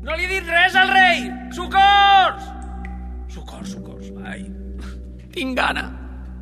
[0.07, 1.27] No li he dit res al rei!
[1.51, 2.47] Socors!
[3.27, 3.96] Socors, socors.
[5.38, 5.86] Tinc gana.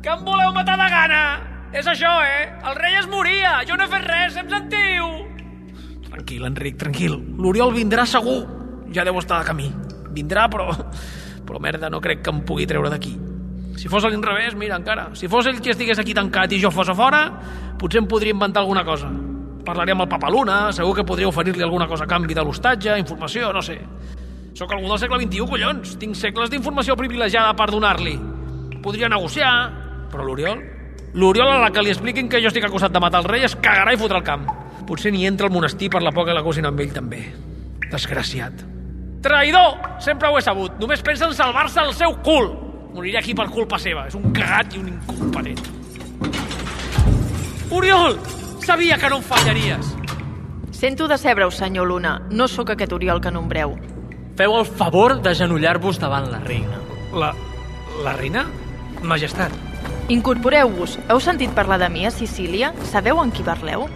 [0.00, 1.22] Que em voleu matar de gana?
[1.76, 2.46] És això, eh?
[2.64, 3.58] El rei es moria!
[3.68, 5.08] Jo no he fet res, em sentiu?
[6.06, 7.18] Tranquil, Enric, tranquil.
[7.36, 8.38] L'Oriol vindrà segur.
[8.96, 9.66] Ja deu estar de camí.
[10.16, 10.70] Vindrà, però...
[11.46, 13.12] Però merda, no crec que em pugui treure d'aquí.
[13.76, 15.10] Si fos a l'inrevés, mira, encara.
[15.14, 17.20] Si fos ell qui estigués aquí tancat i jo fos a fora,
[17.78, 19.10] potser em podria inventar alguna cosa.
[19.66, 22.96] Parlaré amb el Papa Luna, segur que podria oferir-li alguna cosa a canvi de l'hostatge,
[23.04, 23.76] informació, no sé.
[24.56, 25.94] Sóc algú del segle XXI, collons.
[26.00, 28.16] Tinc segles d'informació privilegiada per donar-li.
[28.82, 29.52] Podria negociar,
[30.12, 30.62] però l'Oriol...
[31.16, 33.54] L'Oriol a la que li expliquin que jo estic acusat de matar el rei es
[33.56, 34.42] cagarà i fotrà el camp.
[34.86, 37.22] Potser ni entra al monestir per la por que l'acusin amb ell també.
[37.88, 38.60] Desgraciat.
[39.24, 39.78] Traïdor!
[40.04, 40.76] Sempre ho he sabut.
[40.82, 42.50] Només pensa en salvar-se el seu cul.
[42.92, 44.06] Moriré aquí per culpa seva.
[44.10, 45.64] És un cagat i un incompetent.
[47.72, 48.20] Oriol!
[48.66, 49.94] Sabia que no em fallaries.
[50.76, 52.18] Sento decebre-us, senyor Luna.
[52.30, 53.72] No sóc aquest Oriol que nombreu.
[54.36, 56.78] Feu el favor d'agenollar-vos davant la reina.
[57.16, 57.32] La...
[58.04, 58.44] la reina?
[59.06, 59.52] Majestat.
[60.10, 60.98] Incorporeu-vos.
[61.08, 62.72] Heu sentit parlar de mi a Sicília?
[62.90, 63.86] Sabeu en qui parleu?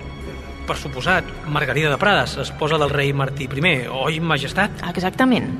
[0.66, 4.70] Per suposat, Margarida de Prades, esposa del rei Martí I, oi, majestat?
[4.88, 5.50] Exactament.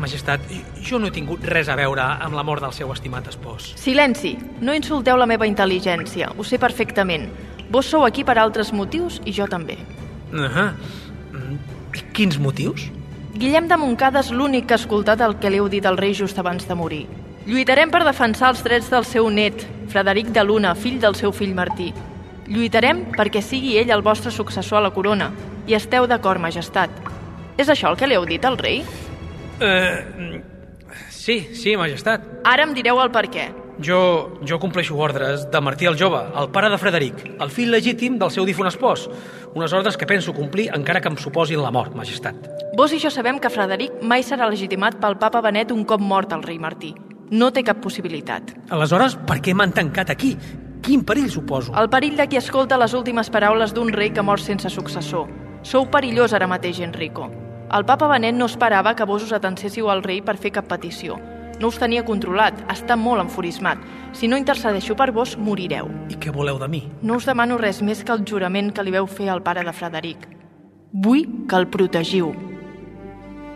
[0.00, 0.40] Majestat,
[0.80, 3.74] jo no he tingut res a veure amb la mort del seu estimat espòs.
[3.76, 4.36] Silenci!
[4.60, 6.32] No insulteu la meva intel·ligència.
[6.36, 7.28] Ho sé perfectament.
[7.70, 9.78] Vos sou aquí per altres motius i jo també.
[10.32, 10.74] Uh -huh.
[12.12, 12.90] Quins motius?
[13.34, 16.14] Guillem de Montcada és l'únic que ha escoltat el que li heu dit al rei
[16.14, 17.06] just abans de morir.
[17.48, 21.54] Lluitarem per defensar els drets del seu net, Frederic de Luna, fill del seu fill
[21.56, 21.88] Martí.
[22.50, 25.30] Lluitarem perquè sigui ell el vostre successor a la corona.
[25.66, 26.92] I esteu d'acord, majestat.
[27.56, 28.82] És això el que li heu dit al rei?
[29.56, 30.36] Uh,
[31.08, 32.28] sí, sí, majestat.
[32.44, 33.48] Ara em direu el per què.
[33.80, 38.18] Jo, jo compleixo ordres de Martí el Jove, el pare de Frederic, el fill legítim
[38.20, 39.06] del seu difunt espòs.
[39.56, 42.36] Unes ordres que penso complir encara que em suposin la mort, majestat.
[42.76, 46.36] Vos i jo sabem que Frederic mai serà legitimat pel papa Benet un cop mort
[46.36, 46.92] el rei Martí.
[47.30, 48.56] No té cap possibilitat.
[48.74, 50.32] Aleshores, per què m'han tancat aquí?
[50.82, 51.74] Quin perill suposo?
[51.78, 55.28] El perill de qui escolta les últimes paraules d'un rei que mor sense successor.
[55.62, 57.28] Sou perillós ara mateix, Enrico.
[57.70, 61.20] El papa Benet no esperava que vos us atencéssiu al rei per fer cap petició.
[61.60, 63.78] No us tenia controlat, està molt enfurismat.
[64.16, 65.90] Si no intercedeixo per vos, morireu.
[66.08, 66.82] I què voleu de mi?
[67.02, 69.74] No us demano res més que el jurament que li veu fer al pare de
[69.76, 70.24] Frederic.
[70.90, 72.32] Vull que el protegiu.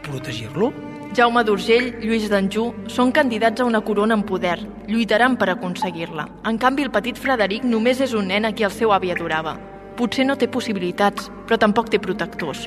[0.04, 0.70] Protegir-lo?
[1.14, 4.56] Jaume d'Urgell, Lluís d'Anjou són candidats a una corona en poder.
[4.88, 6.24] Lluitaran per aconseguir-la.
[6.50, 9.52] En canvi, el petit Frederic només és un nen a qui el seu avi adorava.
[9.94, 12.66] Potser no té possibilitats, però tampoc té protectors.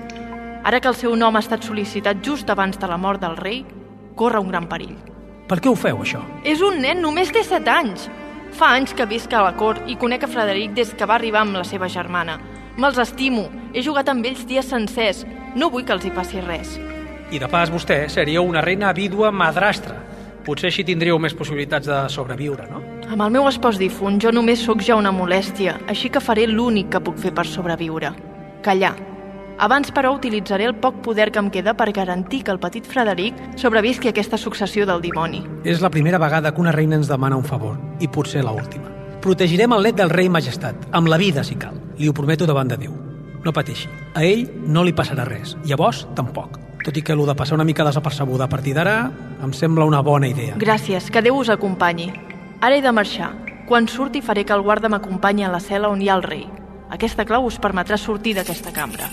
[0.64, 3.66] Ara que el seu nom ha estat sol·licitat just abans de la mort del rei,
[4.16, 4.96] corre un gran perill.
[5.52, 6.24] Per què ho feu, això?
[6.48, 8.08] És un nen, només té 7 anys.
[8.56, 11.44] Fa anys que visc a la cort i conec a Frederic des que va arribar
[11.44, 12.40] amb la seva germana.
[12.78, 15.26] Me'ls estimo, he jugat amb ells dies sencers.
[15.56, 16.78] No vull que els hi passi res.
[17.28, 19.98] I de pas vostè seria una reina vídua madrastra.
[20.46, 22.80] Potser així tindríeu més possibilitats de sobreviure, no?
[23.12, 26.88] Amb el meu espòs difunt jo només sóc ja una molèstia, així que faré l'únic
[26.94, 28.14] que puc fer per sobreviure.
[28.64, 28.94] Callar.
[29.60, 33.42] Abans, però, utilitzaré el poc poder que em queda per garantir que el petit Frederic
[33.60, 35.42] sobrevisqui a aquesta successió del dimoni.
[35.66, 38.94] És la primera vegada que una reina ens demana un favor, i potser la última.
[39.20, 41.76] Protegirem el net del rei majestat, amb la vida, si cal.
[41.98, 42.96] Li ho prometo davant de Déu.
[43.44, 43.90] No pateixi.
[44.14, 46.67] A ell no li passarà res, i a vos tampoc.
[46.84, 49.12] Tot i que el de passar una mica desapercebuda a partir d'ara
[49.44, 50.56] em sembla una bona idea.
[50.58, 52.12] Gràcies, que Déu us acompanyi.
[52.62, 53.34] Ara he de marxar.
[53.68, 56.46] Quan surti faré que el guarda m'acompanyi a la cel·la on hi ha el rei.
[56.90, 59.10] Aquesta clau us permetrà sortir d'aquesta cambra.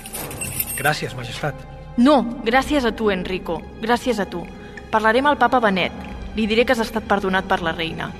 [0.78, 1.54] Gràcies, majestat.
[1.96, 3.60] No, gràcies a tu, Enrico.
[3.82, 4.44] Gràcies a tu.
[4.90, 5.92] Parlaré amb el papa Benet.
[6.36, 8.10] Li diré que has estat perdonat per la reina.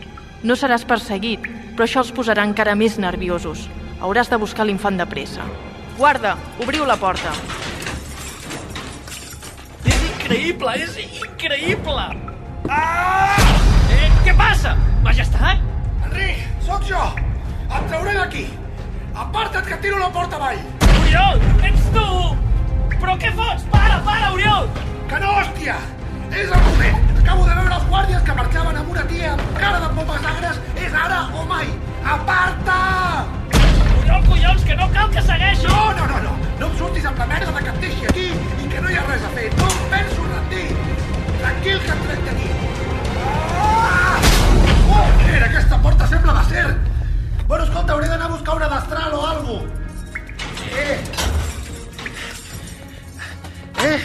[0.43, 3.69] No seràs perseguit, però això els posarà encara més nerviosos.
[4.01, 5.47] Hauràs de buscar l'infant de pressa.
[5.99, 7.33] Guarda, obriu la porta.
[10.25, 12.05] Increïble, és increïble!
[12.73, 13.37] Ah!
[13.93, 14.73] Eh, què passa?
[15.05, 15.61] Majestat?
[16.07, 17.03] Enric, sóc jo!
[17.69, 18.45] Et trauré d'aquí!
[19.15, 20.63] Aparta't que tiro la porta avall!
[21.03, 22.07] Oriol, ets tu!
[22.97, 23.67] Però què fots?
[23.75, 24.71] Para, para, Oriol!
[25.11, 25.77] Que no, hòstia!
[26.33, 27.13] És el moment!
[27.21, 30.65] Acabo de veure els guàrdies que marxaven amb una tia amb cara de pomes agres.
[30.81, 31.69] És ara o mai!
[32.17, 32.81] Aparta!
[34.01, 35.69] Oriol, collons, que no cal que segueixi!
[35.69, 36.54] No, no, no, no!
[36.65, 38.23] No em surtis amb la merda de que et deixi aquí
[38.65, 39.49] i que no hi ha res a fer.
[39.59, 40.63] No em penso rendir!
[41.43, 42.47] Tranquil, que et trec d'aquí!
[43.65, 44.15] Ah!
[44.95, 46.63] Oh, mira, aquesta porta sembla d'acer!
[47.51, 49.57] Bueno, escolta, hauré d'anar a buscar una destral o algo.
[50.73, 50.97] Eh!
[53.91, 53.99] Eh!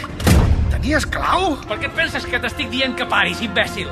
[0.74, 1.54] Tenies clau?
[1.64, 3.88] Per què et penses que t'estic dient que paris, imbècil?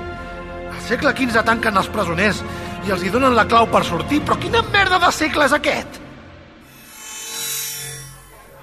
[0.74, 2.44] Al segle XV tanquen els presoners
[2.85, 5.98] i els hi donen la clau per sortir, però quina merda de segle és aquest?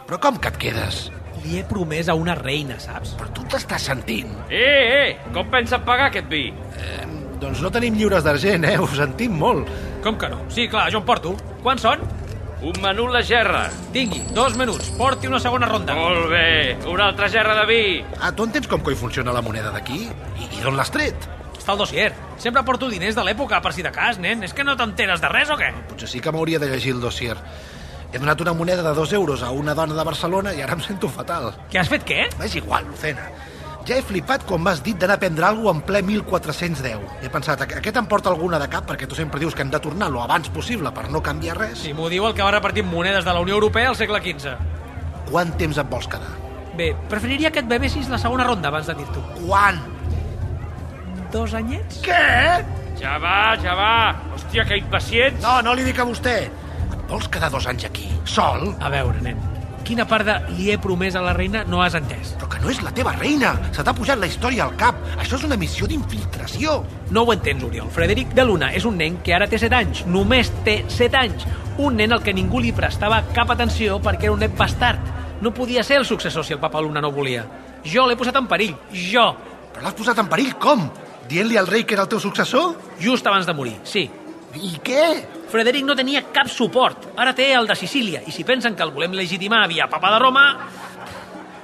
[0.05, 0.97] Però com que et quedes?
[1.41, 3.15] Li he promès a una reina, saps?
[3.17, 4.29] Però tu t'estàs sentint.
[4.53, 6.43] Eh, eh, com pensa pagar aquest vi?
[6.77, 7.05] Eh,
[7.41, 8.75] doncs no tenim lliures d'argent, eh?
[8.81, 9.69] Ho sentim molt.
[10.05, 10.43] Com que no?
[10.53, 11.33] Sí, clar, jo en porto.
[11.65, 12.05] Quants són?
[12.65, 13.65] Un menú la gerra.
[13.93, 14.91] Tingui, dos minuts.
[14.97, 15.97] Porti una segona ronda.
[15.97, 17.81] Molt bé, una altra gerra de vi.
[18.21, 20.05] Ah, tu entens com coi funciona la moneda d'aquí?
[20.37, 21.27] I, I d'on l'has tret?
[21.57, 22.11] Està al dossier.
[22.41, 24.45] Sempre porto diners de l'època, per si de cas, nen.
[24.45, 25.71] És que no t'enteres de res o què?
[25.89, 27.33] Potser sí que m'hauria de llegir el dossier.
[28.15, 30.79] He donat una moneda de dos euros a una dona de Barcelona i ara em
[30.79, 31.49] sento fatal.
[31.67, 32.21] Què has fet, què?
[32.45, 33.25] És igual, Lucena.
[33.85, 37.01] Ja he flipat quan m'has dit d'anar a prendre alguna en ple 1410.
[37.21, 39.69] He pensat, "Aqu- aquest em porta alguna de cap perquè tu sempre dius que hem
[39.69, 41.77] de tornar lo abans possible per no canviar res.
[41.77, 44.55] Si m'ho diu el que va repartir monedes de la Unió Europea al segle XV.
[45.29, 46.31] Quant temps et vols quedar?
[46.77, 49.21] Bé, preferiria que et bebessis la segona ronda abans de dir-t'ho.
[49.45, 49.81] Quan?
[51.31, 52.01] Dos anyets?
[52.01, 52.65] Què?
[52.99, 54.15] Ja va, ja va.
[54.33, 55.41] Hòstia, que impacients.
[55.41, 56.49] No, no li dic a vostè.
[57.09, 58.71] Vols quedar dos anys aquí, sol?
[58.81, 59.37] A veure, nen,
[59.85, 62.33] quina part de li he promès a la reina no has entès?
[62.39, 63.53] Però que no és la teva reina.
[63.75, 64.97] Se t'ha pujat la història al cap.
[65.21, 66.79] Això és una missió d'infiltració.
[67.13, 67.91] No ho entens, Oriol.
[67.93, 70.01] Frederic de Luna és un nen que ara té 7 anys.
[70.09, 71.45] Només té 7 anys.
[71.77, 75.13] Un nen al que ningú li prestava cap atenció perquè era un net bastard.
[75.45, 77.45] No podia ser el successor si el papa Luna no volia.
[77.85, 78.73] Jo l'he posat en perill.
[78.89, 79.29] Jo.
[79.75, 80.87] Però l'has posat en perill com?
[81.29, 82.73] Dient-li al rei que era el teu successor?
[83.01, 84.09] Just abans de morir, sí.
[84.55, 85.34] I què?
[85.51, 87.11] Frederic no tenia cap suport.
[87.17, 88.23] Ara té el de Sicília.
[88.25, 90.47] I si pensen que el volem legitimar via papa de Roma...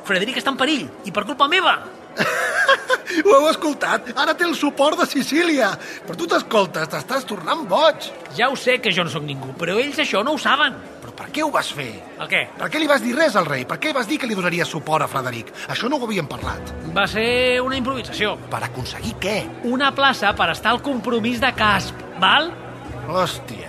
[0.02, 0.88] Frederic està en perill.
[1.06, 1.76] I per culpa meva.
[3.26, 4.12] Ho heu escoltat?
[4.18, 5.72] Ara té el suport de Sicília.
[6.08, 8.08] Però tu t'escoltes, t'estàs tornant boig.
[8.38, 10.78] Ja ho sé que jo no sóc ningú, però ells això no ho saben.
[11.04, 11.90] Però per què ho vas fer?
[12.24, 12.46] El què?
[12.60, 13.66] Per què li vas dir res al rei?
[13.68, 15.52] Per què vas dir que li donaries suport a Frederic?
[15.72, 16.74] Això no ho havíem parlat.
[16.96, 18.38] Va ser una improvisació.
[18.52, 19.38] Per aconseguir què?
[19.70, 22.52] Una plaça per estar al compromís de Casp, val?
[23.12, 23.68] Hòstia.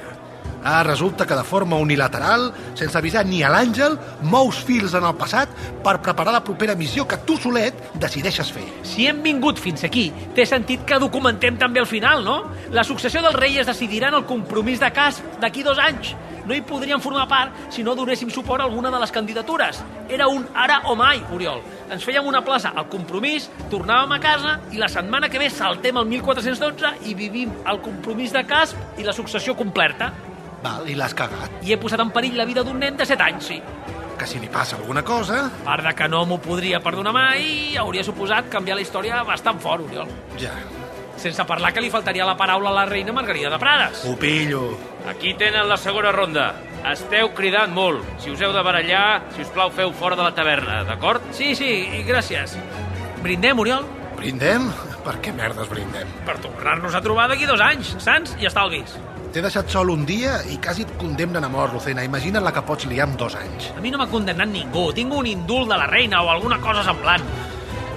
[0.65, 3.97] Ah, resulta que de forma unilateral, sense avisar ni a l'Àngel,
[4.31, 5.51] mous fils en el passat
[5.83, 8.63] per preparar la propera missió que tu solet decideixes fer.
[8.87, 12.37] Si hem vingut fins aquí, té sentit que documentem també el final, no?
[12.71, 16.15] La successió del rei es decidirà en el compromís de Casp d'aquí dos anys.
[16.47, 19.83] No hi podríem formar part si no donéssim suport a alguna de les candidatures.
[20.09, 21.63] Era un ara o mai, Oriol.
[21.93, 25.99] Ens fèiem una plaça al compromís, tornàvem a casa i la setmana que ve saltem
[26.01, 30.09] el 1412 i vivim el compromís de Casp i la successió completa.
[30.63, 31.59] Val, i l'has cagat.
[31.67, 33.59] I he posat en perill la vida d'un nen de 7 anys, sí.
[34.17, 35.43] Que si li passa alguna cosa...
[35.51, 39.61] A part de que no m'ho podria perdonar mai, hauria suposat canviar la història bastant
[39.61, 40.09] fort, Oriol.
[40.41, 40.55] Ja.
[41.21, 44.07] Sense parlar que li faltaria la paraula a la reina Margarida de Prades.
[44.09, 44.65] Ho pillo.
[45.09, 46.53] Aquí tenen la segona ronda.
[46.93, 48.05] Esteu cridant molt.
[48.23, 51.25] Si us heu de barallar, si us plau, feu fora de la taverna, d'acord?
[51.35, 52.55] Sí, sí, i gràcies.
[53.23, 53.87] Brindem, Oriol?
[54.19, 54.71] Brindem?
[55.03, 56.11] Per què merdes brindem?
[56.27, 58.95] Per tornar-nos a trobar d'aquí dos anys, sants i estalvis.
[59.33, 62.05] T'he deixat sol un dia i quasi et condemnen a mort, Lucena.
[62.07, 63.73] Imagina't la que pots liar amb dos anys.
[63.75, 64.91] A mi no m'ha condemnat ningú.
[64.95, 67.25] Tinc un indult de la reina o alguna cosa semblant.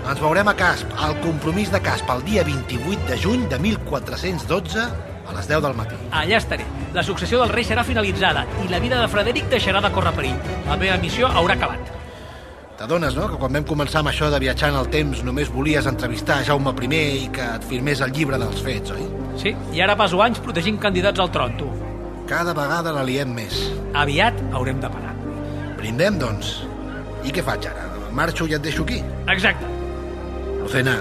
[0.05, 4.85] Ens veurem a Casp, al compromís de Casp, el dia 28 de juny de 1412,
[5.27, 5.97] a les 10 del matí.
[6.11, 6.65] Allà estaré.
[6.93, 10.37] La successió del rei serà finalitzada i la vida de Frederic deixarà de córrer perill.
[10.67, 11.91] La meva missió haurà acabat.
[12.75, 15.85] T'adones, no?, que quan vam començar amb això de viatjar en el temps només volies
[15.87, 19.05] entrevistar Jaume I i que et firmés el llibre dels fets, oi?
[19.39, 21.71] Sí, i ara passo anys protegint candidats al tron, tu.
[22.27, 23.71] Cada vegada la liem més.
[23.93, 25.13] Aviat haurem de parar.
[25.77, 26.65] Brindem, doncs.
[27.23, 27.87] I què faig ara?
[28.11, 29.01] Marxo i et deixo aquí?
[29.31, 29.67] Exacte.
[30.61, 30.97] Lucena,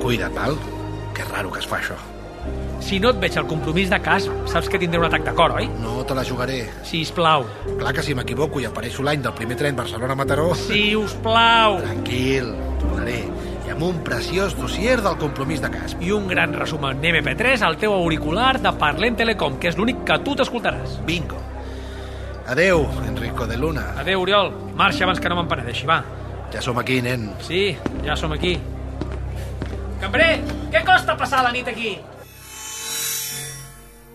[0.00, 0.56] cuida't, val?
[1.16, 1.96] Que raro que es fa això.
[2.80, 5.52] Si no et veig al compromís de cas, saps que tindré un atac de cor,
[5.60, 5.68] oi?
[5.82, 6.64] No te la jugaré.
[6.82, 7.44] Sisplau.
[7.78, 10.48] Clar que si m'equivoco i apareixo l'any del primer tren Barcelona-Mataró...
[10.58, 11.78] Si us plau.
[11.84, 13.20] Tranquil, tornaré.
[13.68, 16.02] I amb un preciós dossier del compromís de Casp.
[16.02, 20.02] I un gran resum en MP3 al teu auricular de Parlem Telecom, que és l'únic
[20.08, 20.98] que tu t'escoltaràs.
[21.06, 21.38] Bingo.
[22.50, 23.92] Adeu, Enrico de Luna.
[24.00, 24.50] Adeu, Oriol.
[24.74, 26.00] Marxa abans que no m'empenedeixi, va.
[26.50, 27.28] Ja som aquí, nen.
[27.46, 28.56] Sí, ja som aquí.
[30.00, 30.40] Cambrer,
[30.72, 31.92] què costa passar la nit aquí?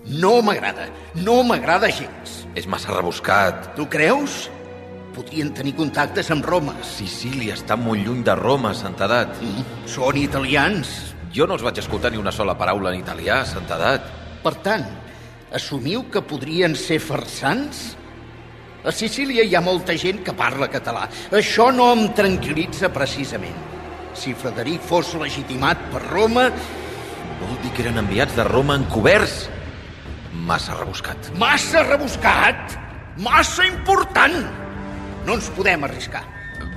[0.06, 0.86] No m'agrada,
[1.18, 2.44] no m'agrada gens.
[2.54, 3.72] És massa rebuscat.
[3.74, 4.46] Tu creus?
[5.16, 6.76] Podrien tenir contactes amb Roma.
[6.86, 9.34] Sicília està molt lluny de Roma, santedat.
[9.42, 11.16] Mm, són italians.
[11.34, 14.06] Jo no els vaig escoltar ni una sola paraula en italià, santedat.
[14.44, 14.86] Per tant,
[15.52, 17.96] assumiu que podrien ser farsans?
[18.86, 21.08] A Sicília hi ha molta gent que parla català.
[21.34, 23.58] Això no em tranquil·litza precisament.
[24.14, 26.52] Si Frederic fos legitimat per Roma...
[27.36, 29.50] Vol dir que eren enviats de Roma encoberts?
[30.46, 31.32] Massa rebuscat.
[31.42, 32.76] Massa rebuscat?
[33.18, 34.44] Massa important!
[35.26, 36.22] No ens podem arriscar.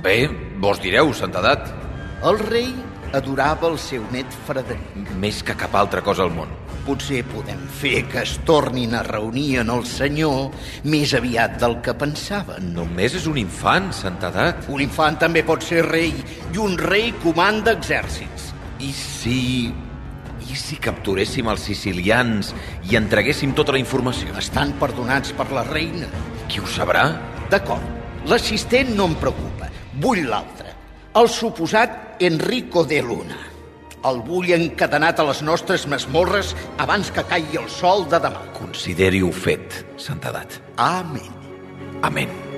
[0.01, 0.25] Bé,
[0.57, 1.67] vos direu, santedat.
[2.25, 2.71] El rei
[3.13, 5.11] adorava el seu net Frederic.
[5.21, 6.49] Més que cap altra cosa al món.
[6.87, 10.49] Potser podem fer que es tornin a reunir en el senyor
[10.89, 12.71] més aviat del que pensaven.
[12.73, 14.65] Només és un infant, santedat.
[14.73, 16.09] Un infant també pot ser rei,
[16.49, 18.49] i un rei comanda exèrcits.
[18.81, 19.37] I si...
[20.49, 22.53] I si capturéssim els sicilians
[22.89, 24.33] i entreguéssim tota la informació?
[24.41, 26.09] Estan perdonats per la reina.
[26.49, 27.05] Qui ho sabrà?
[27.51, 27.85] D'acord,
[28.29, 29.69] l'assistent no em preocupa.
[30.01, 30.73] Vull l'altre.
[31.19, 33.37] El suposat Enrico de Luna.
[34.09, 38.45] El vull encadenat a les nostres masmorres abans que caigui el sol de demà.
[38.57, 40.61] Consideri-ho fet, santedat.
[40.77, 41.33] Amén.
[42.01, 42.48] Amén.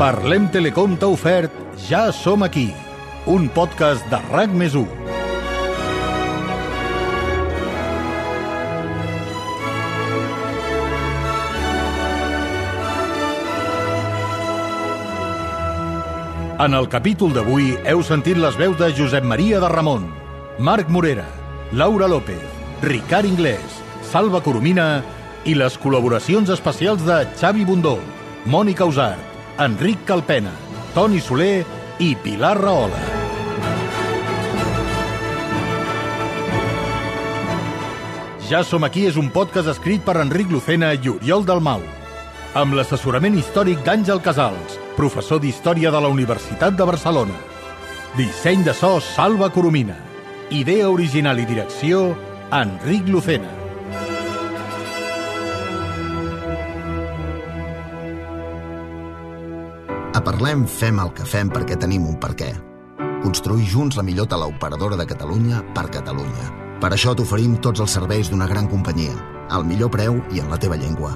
[0.00, 1.52] Parlem Telecom t'ha ofert
[1.84, 2.70] Ja som aquí,
[3.28, 4.86] un podcast de RAC més 1.
[16.64, 20.08] En el capítol d'avui heu sentit les veus de Josep Maria de Ramon,
[20.56, 21.28] Marc Morera,
[21.76, 22.40] Laura López,
[22.80, 24.92] Ricard Inglés, Salva Coromina
[25.44, 27.98] i les col·laboracions especials de Xavi Bundó,
[28.48, 29.29] Mònica Usart,
[29.60, 30.54] Enric Calpena,
[30.94, 31.66] Toni Soler
[32.00, 33.00] i Pilar Rahola.
[38.48, 41.84] Ja som aquí és un podcast escrit per Enric Lucena i Oriol Dalmau,
[42.56, 47.36] amb l'assessorament històric d'Àngel Casals, professor d'Història de la Universitat de Barcelona.
[48.16, 50.00] Disseny de so Salva Coromina.
[50.48, 52.14] Idea original i direcció
[52.48, 53.59] Enric Lucena.
[60.20, 62.50] A Parlem fem el que fem perquè tenim un per què.
[63.22, 66.50] Construir junts la millor teleoperadora de Catalunya per Catalunya.
[66.82, 69.16] Per això t'oferim tots els serveis d'una gran companyia,
[69.48, 71.14] al millor preu i en la teva llengua.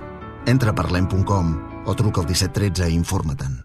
[0.49, 3.64] Entra a parlem.com o truca al 1713 i informa-te'n.